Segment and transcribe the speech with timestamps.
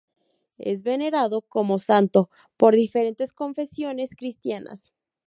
[0.57, 4.95] Es venerado como santo por diferentes confesiones cristianas.